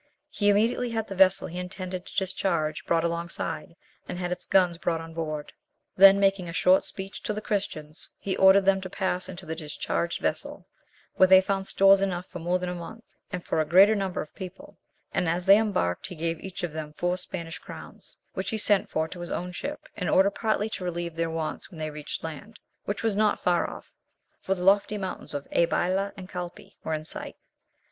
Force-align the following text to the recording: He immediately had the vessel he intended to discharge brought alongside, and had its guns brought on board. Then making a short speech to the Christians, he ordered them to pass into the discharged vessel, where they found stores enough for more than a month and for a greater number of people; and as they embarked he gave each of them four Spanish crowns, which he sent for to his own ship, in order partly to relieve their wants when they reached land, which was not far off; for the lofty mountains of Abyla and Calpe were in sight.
He 0.31 0.49
immediately 0.49 0.89
had 0.89 1.07
the 1.07 1.13
vessel 1.13 1.45
he 1.47 1.59
intended 1.59 2.07
to 2.07 2.17
discharge 2.17 2.87
brought 2.87 3.03
alongside, 3.03 3.75
and 4.09 4.17
had 4.17 4.31
its 4.31 4.47
guns 4.47 4.79
brought 4.79 4.99
on 4.99 5.13
board. 5.13 5.53
Then 5.95 6.19
making 6.19 6.49
a 6.49 6.53
short 6.53 6.83
speech 6.83 7.21
to 7.21 7.33
the 7.33 7.39
Christians, 7.39 8.09
he 8.17 8.35
ordered 8.35 8.65
them 8.65 8.81
to 8.81 8.89
pass 8.89 9.29
into 9.29 9.45
the 9.45 9.55
discharged 9.55 10.19
vessel, 10.19 10.65
where 11.17 11.27
they 11.27 11.39
found 11.39 11.67
stores 11.67 12.01
enough 12.01 12.25
for 12.25 12.39
more 12.39 12.57
than 12.57 12.69
a 12.69 12.73
month 12.73 13.13
and 13.31 13.45
for 13.45 13.61
a 13.61 13.63
greater 13.65 13.93
number 13.93 14.23
of 14.23 14.33
people; 14.33 14.75
and 15.13 15.29
as 15.29 15.45
they 15.45 15.59
embarked 15.59 16.07
he 16.07 16.15
gave 16.15 16.39
each 16.39 16.63
of 16.63 16.71
them 16.71 16.93
four 16.93 17.15
Spanish 17.15 17.59
crowns, 17.59 18.17
which 18.33 18.49
he 18.49 18.57
sent 18.57 18.89
for 18.89 19.07
to 19.07 19.19
his 19.19 19.29
own 19.29 19.51
ship, 19.51 19.87
in 19.95 20.09
order 20.09 20.31
partly 20.31 20.67
to 20.67 20.83
relieve 20.83 21.13
their 21.13 21.29
wants 21.29 21.69
when 21.69 21.77
they 21.77 21.91
reached 21.91 22.23
land, 22.23 22.59
which 22.85 23.03
was 23.03 23.15
not 23.15 23.39
far 23.39 23.69
off; 23.69 23.91
for 24.39 24.55
the 24.55 24.63
lofty 24.63 24.97
mountains 24.97 25.35
of 25.35 25.47
Abyla 25.51 26.11
and 26.17 26.27
Calpe 26.27 26.71
were 26.83 26.93
in 26.95 27.05
sight. 27.05 27.35